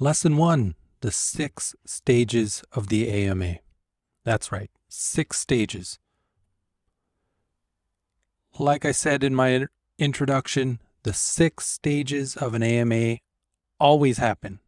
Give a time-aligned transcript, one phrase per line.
[0.00, 3.56] Lesson one the six stages of the AMA.
[4.24, 5.98] That's right, six stages.
[8.60, 9.66] Like I said in my
[9.98, 13.18] introduction, the six stages of an AMA
[13.80, 14.60] always happen.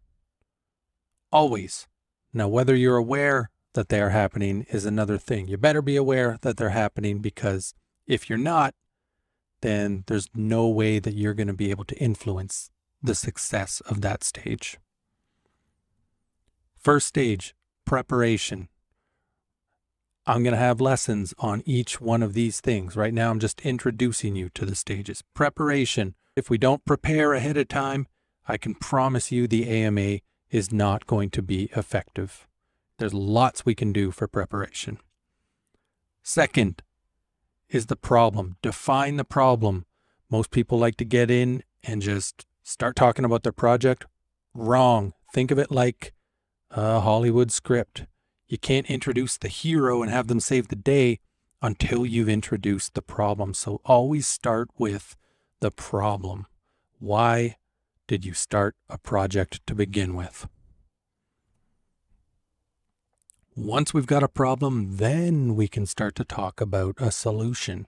[1.30, 1.86] Always.
[2.32, 5.46] Now, whether you're aware that they are happening is another thing.
[5.46, 7.72] You better be aware that they're happening because
[8.04, 8.74] if you're not,
[9.60, 12.70] then there's no way that you're going to be able to influence
[13.00, 14.76] the success of that stage.
[16.80, 18.70] First stage, preparation.
[20.26, 22.96] I'm going to have lessons on each one of these things.
[22.96, 25.22] Right now, I'm just introducing you to the stages.
[25.34, 26.14] Preparation.
[26.36, 28.06] If we don't prepare ahead of time,
[28.48, 32.48] I can promise you the AMA is not going to be effective.
[32.96, 34.98] There's lots we can do for preparation.
[36.22, 36.82] Second
[37.68, 38.56] is the problem.
[38.62, 39.84] Define the problem.
[40.30, 44.06] Most people like to get in and just start talking about their project.
[44.54, 45.12] Wrong.
[45.34, 46.14] Think of it like
[46.70, 48.06] a Hollywood script.
[48.48, 51.20] You can't introduce the hero and have them save the day
[51.62, 53.54] until you've introduced the problem.
[53.54, 55.16] So always start with
[55.60, 56.46] the problem.
[56.98, 57.56] Why
[58.06, 60.48] did you start a project to begin with?
[63.56, 67.86] Once we've got a problem, then we can start to talk about a solution.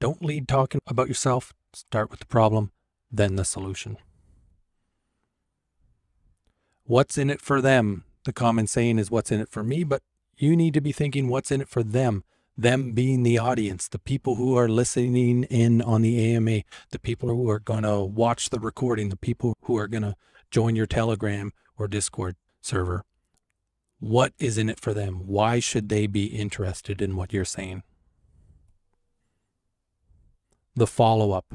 [0.00, 1.52] Don't lead talking about yourself.
[1.72, 2.72] Start with the problem,
[3.12, 3.98] then the solution.
[6.90, 8.02] What's in it for them?
[8.24, 10.02] The common saying is what's in it for me, but
[10.36, 12.24] you need to be thinking what's in it for them.
[12.58, 17.28] Them being the audience, the people who are listening in on the AMA, the people
[17.28, 20.16] who are going to watch the recording, the people who are going to
[20.50, 23.04] join your Telegram or Discord server.
[24.00, 25.28] What is in it for them?
[25.28, 27.84] Why should they be interested in what you're saying?
[30.74, 31.54] The follow up.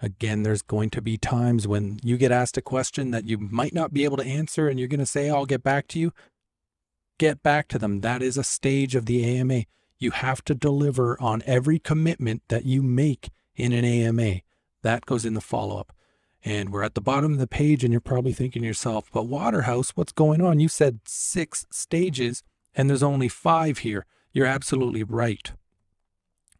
[0.00, 3.72] Again, there's going to be times when you get asked a question that you might
[3.72, 6.12] not be able to answer, and you're going to say, I'll get back to you.
[7.18, 8.02] Get back to them.
[8.02, 9.64] That is a stage of the AMA.
[9.98, 14.40] You have to deliver on every commitment that you make in an AMA.
[14.82, 15.92] That goes in the follow up.
[16.44, 19.24] And we're at the bottom of the page, and you're probably thinking to yourself, but
[19.24, 20.60] Waterhouse, what's going on?
[20.60, 22.42] You said six stages,
[22.74, 24.04] and there's only five here.
[24.32, 25.52] You're absolutely right.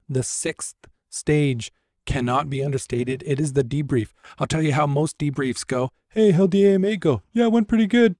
[0.08, 0.74] The sixth
[1.10, 1.70] stage
[2.06, 3.22] cannot be understated.
[3.26, 4.12] It is the debrief.
[4.38, 5.90] I'll tell you how most debriefs go.
[6.10, 7.22] Hey, how'd the AMA go?
[7.32, 8.16] Yeah, it went pretty good.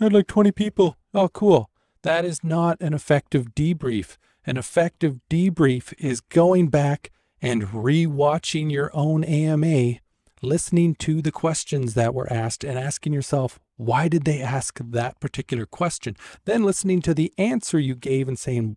[0.00, 0.96] I had like 20 people.
[1.14, 1.70] Oh, cool.
[2.02, 4.16] That is not an effective debrief.
[4.44, 7.10] An effective debrief is going back
[7.40, 9.98] and re-watching your own AMA,
[10.42, 15.20] listening to the questions that were asked and asking yourself, why did they ask that
[15.20, 16.16] particular question?
[16.44, 18.76] Then listening to the answer you gave and saying,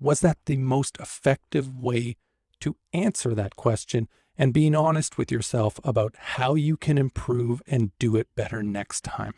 [0.00, 2.16] was that the most effective way
[2.60, 7.90] to answer that question and being honest with yourself about how you can improve and
[7.98, 9.34] do it better next time.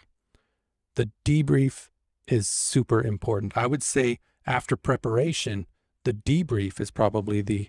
[0.96, 1.88] The debrief
[2.26, 3.56] is super important.
[3.56, 5.66] I would say after preparation,
[6.04, 7.68] the debrief is probably the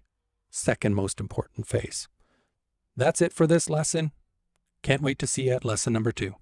[0.50, 2.08] second most important phase.
[2.96, 4.12] That's it for this lesson.
[4.84, 6.36] Can't wait to see you at lesson number two.